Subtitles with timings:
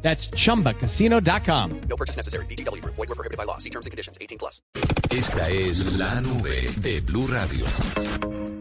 [0.00, 1.80] That's chumbacasino.com.
[1.88, 2.46] No purchase necessary.
[2.46, 2.82] BGW.
[2.84, 3.58] Void were prohibited by law.
[3.58, 4.16] See terms and conditions.
[4.20, 4.62] 18 plus.
[5.10, 8.57] Esta es la nube de Blue Radio.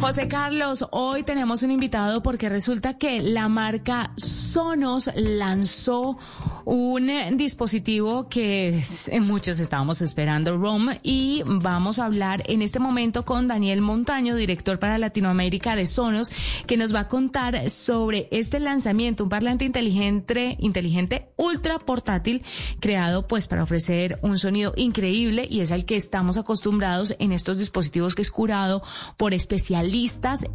[0.00, 6.16] José Carlos, hoy tenemos un invitado porque resulta que la marca Sonos lanzó
[6.64, 13.26] un dispositivo que eh, muchos estábamos esperando, ROM, y vamos a hablar en este momento
[13.26, 16.32] con Daniel Montaño, director para Latinoamérica de Sonos,
[16.66, 22.42] que nos va a contar sobre este lanzamiento, un parlante inteligente, inteligente ultra portátil,
[22.80, 27.58] creado pues para ofrecer un sonido increíble y es al que estamos acostumbrados en estos
[27.58, 28.82] dispositivos que es curado
[29.18, 29.89] por especialistas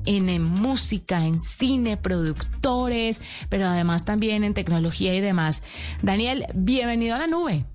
[0.05, 5.63] en, en música, en cine, productores, pero además también en tecnología y demás.
[6.01, 7.65] Daniel, bienvenido a la nube.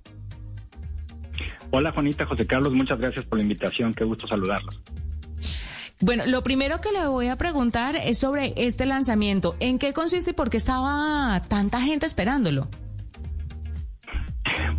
[1.70, 4.80] Hola Juanita, José Carlos, muchas gracias por la invitación, qué gusto saludarlos.
[6.00, 9.54] Bueno, lo primero que le voy a preguntar es sobre este lanzamiento.
[9.60, 12.68] ¿En qué consiste y por qué estaba tanta gente esperándolo?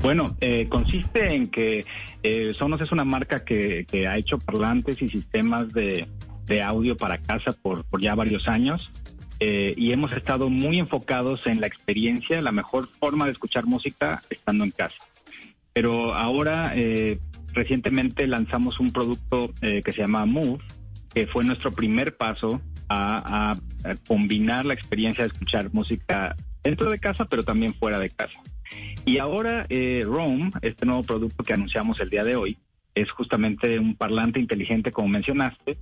[0.01, 1.85] Bueno, eh, consiste en que
[2.23, 6.07] eh, Sonos es una marca que, que ha hecho parlantes y sistemas de,
[6.51, 8.91] de audio para casa por, por ya varios años
[9.39, 14.21] eh, y hemos estado muy enfocados en la experiencia, la mejor forma de escuchar música
[14.29, 14.97] estando en casa.
[15.73, 17.19] Pero ahora, eh,
[17.53, 20.59] recientemente lanzamos un producto eh, que se llama Move,
[21.13, 26.91] que fue nuestro primer paso a, a- a combinar la experiencia de escuchar música dentro
[26.91, 28.37] de casa, pero también fuera de casa.
[29.05, 32.57] Y ahora eh, Roam, este nuevo producto que anunciamos el día de hoy,
[32.93, 35.77] es justamente un parlante inteligente, como mencionaste,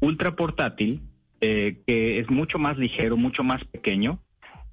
[0.00, 1.02] ultra portátil,
[1.40, 4.20] eh, que es mucho más ligero, mucho más pequeño,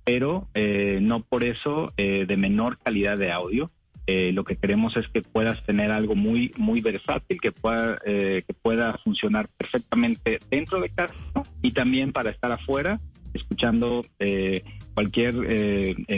[0.03, 3.71] pero eh, no por eso eh, de menor calidad de audio.
[4.07, 8.43] Eh, lo que queremos es que puedas tener algo muy muy versátil que pueda eh,
[8.47, 11.15] que pueda funcionar perfectamente dentro de casa
[11.63, 12.99] y también para estar afuera
[13.33, 15.35] escuchando eh, cualquier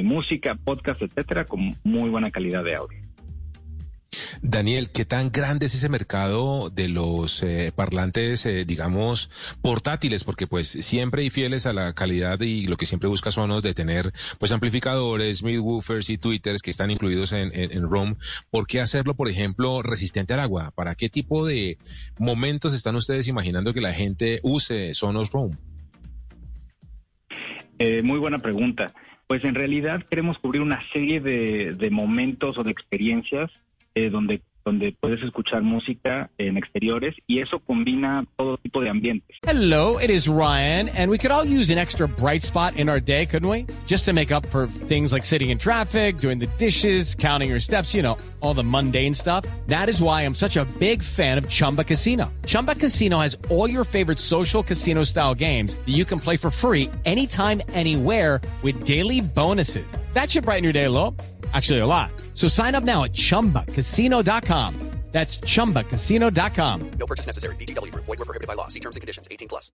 [0.03, 3.06] música, podcast, etcétera, con muy buena calidad de audio.
[4.41, 9.29] Daniel, ¿qué tan grande es ese mercado de los eh, parlantes, eh, digamos,
[9.61, 10.23] portátiles?
[10.23, 13.73] Porque pues siempre y fieles a la calidad y lo que siempre busca Sonos de
[13.73, 17.87] tener pues amplificadores, midwoofers y tweeters que están incluidos en, en.
[18.49, 20.71] ¿Por qué hacerlo, por ejemplo, resistente al agua?
[20.75, 21.77] ¿Para qué tipo de
[22.19, 25.55] momentos están ustedes imaginando que la gente use Sonos ROM?
[27.79, 28.93] Eh, muy buena pregunta.
[29.27, 33.51] Pues en realidad queremos cubrir una serie de momentos o de experiencias
[33.97, 39.35] eh, donde, donde puedes escuchar música en exteriores y eso combina todo tipo de ambientes.
[39.41, 42.99] Hello, it is Ryan, and we could all use an extra bright spot in our
[42.99, 43.65] day, couldn't we?
[43.87, 47.59] Just to make up for things like sitting in traffic, doing the dishes, counting your
[47.59, 49.45] steps, you know, all the mundane stuff.
[49.65, 52.31] That is why I'm such a big fan of Chumba Casino.
[52.45, 56.51] Chumba Casino has all your favorite social casino style games that you can play for
[56.51, 59.87] free anytime, anywhere with daily bonuses.
[60.13, 61.15] That should brighten your day a little.
[61.53, 62.11] Actually, a lot.
[62.37, 64.73] So sign up now at chumbacasino.com.
[65.11, 66.91] That's chumbacasino.com.
[66.99, 67.55] No purchase necessary.
[67.55, 67.91] BGW.
[67.95, 68.67] Void were prohibited by law.
[68.67, 69.27] See terms and conditions.
[69.31, 69.71] 18 plus.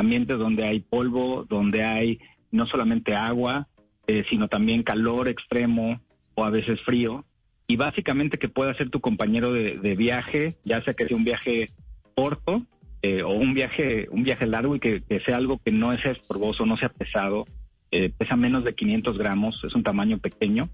[0.00, 2.18] ambientes donde hay polvo, donde hay
[2.50, 3.68] no solamente agua,
[4.06, 6.00] eh, sino también calor extremo
[6.34, 7.24] o a veces frío.
[7.66, 11.24] Y básicamente que pueda ser tu compañero de, de viaje, ya sea que sea un
[11.24, 11.68] viaje
[12.16, 12.66] corto
[13.02, 16.12] eh, o un viaje, un viaje largo y que, que sea algo que no sea
[16.12, 17.46] estorboso, no sea pesado.
[17.92, 20.68] Eh, pesa menos de 500 gramos, es un tamaño pequeño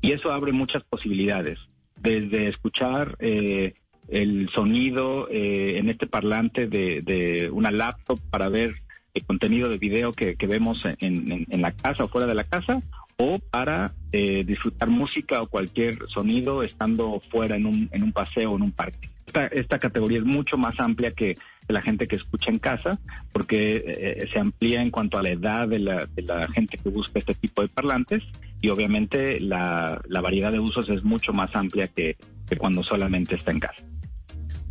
[0.00, 1.58] y eso abre muchas posibilidades.
[1.96, 3.74] Desde escuchar eh,
[4.08, 8.74] el sonido eh, en este parlante de, de una laptop para ver
[9.14, 12.80] el contenido de video que, vemos en la casa o fuera de la casa,
[13.20, 18.52] o para eh, disfrutar música o cualquier sonido estando fuera en un, en un paseo
[18.52, 19.10] o en un parque.
[19.26, 21.36] Esta, esta categoría es mucho más amplia que
[21.72, 22.98] la gente que escucha en casa,
[23.32, 26.88] porque eh, se amplía en cuanto a la edad de la, de la gente que
[26.88, 28.22] busca este tipo de parlantes
[28.60, 32.16] y obviamente la, la variedad de usos es mucho más amplia que,
[32.48, 33.82] que cuando solamente está en casa.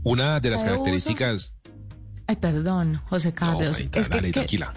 [0.04, 1.56] Una de las características...
[2.28, 3.80] Ay, perdón, José No, Carlos.
[3.80, 4.74] Es dale, que, tranquila.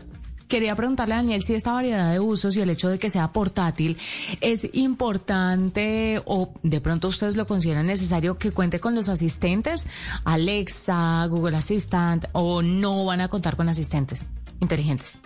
[0.52, 3.32] Quería preguntarle a Daniel si esta variedad de usos y el hecho de que sea
[3.32, 3.96] portátil
[4.42, 9.88] es importante o de pronto ustedes lo consideran necesario que cuente con los asistentes,
[10.26, 14.28] Alexa, Google Assistant o no van a contar con asistentes
[14.60, 15.22] inteligentes.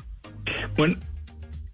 [0.77, 0.97] Bueno,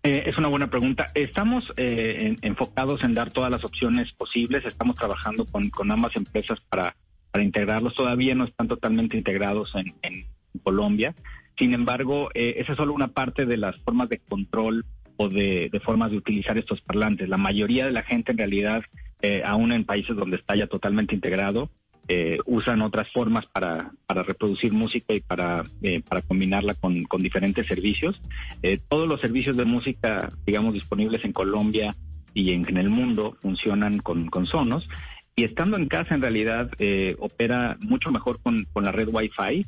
[0.04, 1.12] Eh, es una buena pregunta.
[1.14, 4.64] Estamos eh, en- enfocados en dar todas las opciones posibles.
[4.64, 6.96] Estamos trabajando con, con ambas empresas para,
[7.30, 7.94] para integrarlos.
[7.94, 10.26] Todavía no están totalmente integrados en
[10.64, 11.14] Colombia.
[11.58, 14.84] Sin embargo, eh, esa es solo una parte de las formas de control
[15.16, 17.28] o de, formas de utilizar estos parlantes.
[17.28, 18.82] La mayoría de la gente en realidad,
[19.20, 21.70] eh, aún en países donde está ya totalmente integrado,
[22.08, 28.20] eh, usan otras formas para, para reproducir música y para, eh, combinarla con, diferentes servicios.
[28.62, 31.94] Eh, todos los servicios de música, digamos, disponibles en Colombia
[32.34, 34.88] y en, el mundo funcionan con, con Sonos.
[35.36, 39.64] Y estando en casa, en realidad, eh, opera mucho mejor con, con la red Wi-Fi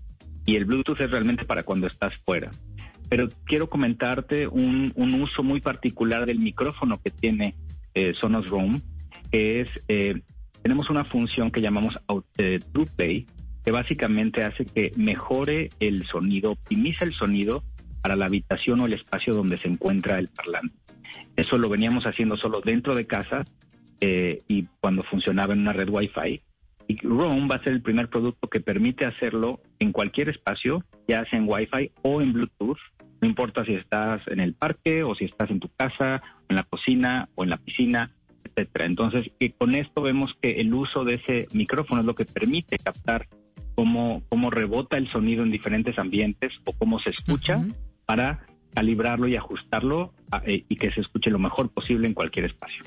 [0.46, 2.50] y el Bluetooth es realmente para cuando estás fuera.
[3.08, 7.54] Pero quiero comentarte un, un uso muy particular del micrófono que tiene
[7.94, 8.80] eh, Sonos Roam,
[9.30, 10.20] que es, eh,
[10.62, 11.98] tenemos una función que llamamos
[12.38, 13.26] eh, TruePlay,
[13.64, 17.64] que básicamente hace que mejore el sonido, optimiza el sonido
[18.02, 20.76] para la habitación o el espacio donde se encuentra el parlante.
[21.36, 23.46] Eso lo veníamos haciendo solo dentro de casa
[24.00, 26.42] eh, y cuando funcionaba en una red Wi-Fi.
[26.88, 31.24] Y Roam va a ser el primer producto que permite hacerlo en cualquier espacio, ya
[31.26, 32.78] sea en Wi-Fi o en Bluetooth.
[33.22, 36.62] No importa si estás en el parque o si estás en tu casa, en la
[36.64, 38.10] cocina o en la piscina,
[38.44, 38.84] etcétera.
[38.84, 42.76] Entonces, que con esto vemos que el uso de ese micrófono es lo que permite
[42.78, 43.28] captar
[43.74, 47.64] cómo, cómo rebota el sonido en diferentes ambientes o cómo se escucha
[48.04, 52.44] para calibrarlo y ajustarlo a- eh, y que se escuche lo mejor posible en cualquier
[52.44, 52.84] espacio.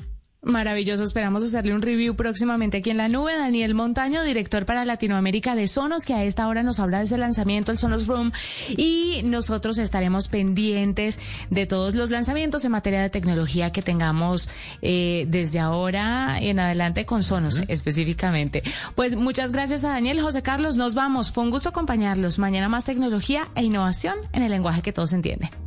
[0.47, 3.35] Maravilloso, esperamos hacerle un review próximamente aquí en la nube.
[3.35, 7.17] Daniel Montaño, director para Latinoamérica de Sonos, que a esta hora nos habla de ese
[7.17, 8.31] lanzamiento, el Sonos Room,
[8.69, 14.47] y nosotros estaremos pendientes de todos los lanzamientos en materia de tecnología que tengamos
[14.81, 18.63] eh, desde ahora en adelante con Sonos específicamente.
[18.95, 21.29] Pues muchas gracias a Daniel, José Carlos, nos vamos.
[21.29, 22.39] Fue un gusto acompañarlos.
[22.39, 25.66] Mañana más tecnología e innovación en el lenguaje que todos entienden.